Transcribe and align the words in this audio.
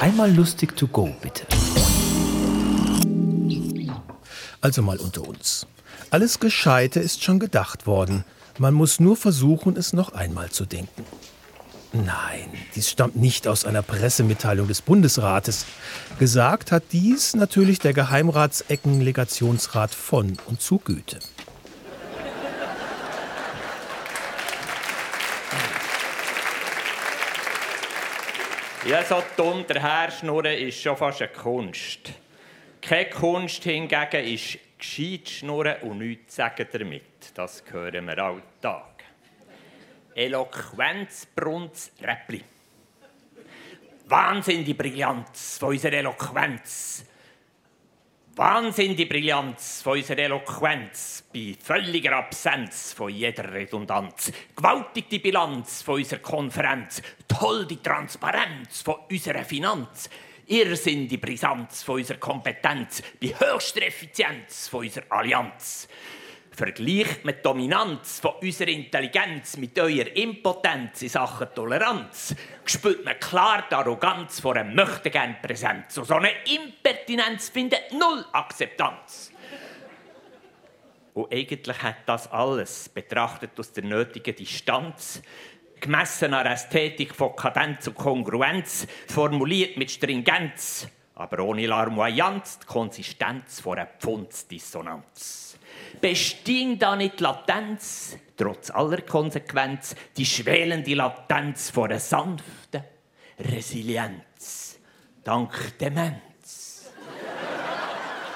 Einmal 0.00 0.30
lustig 0.30 0.76
to 0.76 0.86
go, 0.86 1.08
bitte. 1.22 1.46
Also 4.60 4.82
mal 4.82 4.98
unter 4.98 5.26
uns. 5.26 5.66
Alles 6.10 6.38
Gescheite 6.38 7.00
ist 7.00 7.24
schon 7.24 7.38
gedacht 7.38 7.86
worden. 7.86 8.24
Man 8.58 8.74
muss 8.74 9.00
nur 9.00 9.16
versuchen, 9.16 9.76
es 9.76 9.92
noch 9.92 10.12
einmal 10.12 10.50
zu 10.50 10.66
denken. 10.66 11.04
Nein, 11.92 12.50
dies 12.74 12.90
stammt 12.90 13.16
nicht 13.16 13.48
aus 13.48 13.64
einer 13.64 13.82
Pressemitteilung 13.82 14.68
des 14.68 14.82
Bundesrates. 14.82 15.64
Gesagt 16.18 16.72
hat 16.72 16.84
dies 16.92 17.34
natürlich 17.34 17.78
der 17.78 17.94
Geheimratseckenlegationsrat 17.94 19.94
von 19.94 20.36
und 20.46 20.60
zu 20.60 20.78
Güte. 20.78 21.18
Ja, 28.88 29.02
so 29.02 29.20
dumm 29.36 29.66
daherschnurren 29.66 30.56
ist 30.58 30.80
schon 30.80 30.96
fast 30.96 31.20
eine 31.20 31.32
Kunst. 31.32 32.12
Keine 32.80 33.10
Kunst 33.10 33.64
hingegen 33.64 34.24
ist 34.24 34.58
gescheit 34.78 35.28
schnurren 35.28 35.82
und 35.82 35.98
nichts 35.98 36.36
sagen 36.36 36.68
damit. 36.70 37.02
Das 37.34 37.64
hören 37.68 38.06
wir 38.06 38.16
alltag. 38.16 39.02
Eloquenz, 40.14 41.26
Brunz, 41.26 41.90
Räppli. 42.00 42.44
Wahnsinn 44.06 44.64
die 44.64 44.74
Brillanz 44.74 45.58
von 45.58 45.70
unserer 45.70 45.94
Eloquenz. 45.94 47.04
Wahnsinn 48.38 48.94
die 48.94 49.06
Brillanz 49.06 49.80
von 49.80 49.96
unserer 49.96 50.18
Eloquenz 50.18 51.24
bei 51.32 51.56
völliger 51.58 52.18
Absenz 52.18 52.92
von 52.92 53.08
jeder 53.08 53.50
Redundanz. 53.50 54.30
Gewaltig 54.54 55.08
die 55.08 55.20
Bilanz 55.20 55.80
von 55.80 55.94
unserer 55.94 56.18
Konferenz. 56.18 57.00
Toll 57.26 57.64
die 57.64 57.78
Transparenz 57.78 58.82
von 58.82 58.96
unserer 59.10 59.42
Finanz. 59.42 60.10
Irrsinn 60.48 61.08
die 61.08 61.16
Brisanz 61.16 61.82
von 61.82 61.94
unserer 61.94 62.18
Kompetenz. 62.18 63.02
Bei 63.18 63.28
höchster 63.28 63.80
Effizienz 63.86 64.68
von 64.68 64.80
unserer 64.80 65.06
Allianz. 65.08 65.88
Vergleicht 66.56 67.22
mit 67.22 67.44
Dominanz 67.44 68.18
von 68.18 68.36
unserer 68.40 68.70
Intelligenz 68.70 69.58
mit 69.58 69.78
eurer 69.78 70.16
Impotenz 70.16 71.02
in 71.02 71.10
Sachen 71.10 71.48
Toleranz, 71.54 72.34
spürt 72.64 73.04
man 73.04 73.20
klar 73.20 73.66
die 73.70 73.74
Arroganz 73.74 74.40
vor 74.40 74.56
einem 74.56 74.74
möchte 74.74 75.10
gern 75.10 75.36
Präsenz. 75.42 75.96
So 75.96 76.14
eine 76.14 76.30
Impertinenz 76.46 77.50
findet 77.50 77.92
null 77.92 78.24
Akzeptanz. 78.32 79.32
Und 81.12 81.30
eigentlich 81.30 81.82
hat 81.82 81.96
das 82.06 82.32
alles, 82.32 82.88
betrachtet 82.88 83.50
aus 83.58 83.72
der 83.72 83.84
nötigen 83.84 84.34
Distanz, 84.34 85.20
gemessen 85.78 86.32
an 86.32 86.46
Ästhetik 86.46 87.14
von 87.14 87.36
Kadenz 87.36 87.86
und 87.86 87.96
Kongruenz, 87.96 88.86
formuliert 89.08 89.76
mit 89.76 89.90
Stringenz, 89.90 90.88
aber 91.16 91.40
ohne 91.40 91.66
Larmoyanz, 91.66 92.60
die 92.60 92.66
Konsistenz 92.66 93.60
vor 93.60 93.76
einer 93.76 93.86
Pfundsdissonanz 93.86 95.46
besting 96.00 96.78
da 96.78 96.96
nicht 96.96 97.20
Latenz, 97.20 98.16
trotz 98.36 98.70
aller 98.70 99.02
Konsequenz, 99.02 99.94
die 100.16 100.26
schwelende 100.26 100.94
Latenz 100.94 101.70
vor 101.70 101.86
einer 101.86 102.00
sanften 102.00 102.84
Resilienz, 103.38 104.78
dank 105.24 105.78
Demenz. 105.78 106.90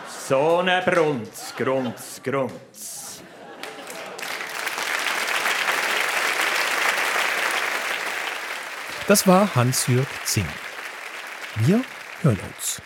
so 0.29 0.59
eine 0.59 0.83
Brunz, 0.83 1.55
Grunz, 1.57 2.21
Grunz. 2.23 3.23
Das 9.07 9.27
war 9.27 9.55
Hans-Jürg 9.57 10.07
Zing. 10.25 10.47
Wir 11.57 11.83
hören 12.23 12.39
uns. 12.41 12.83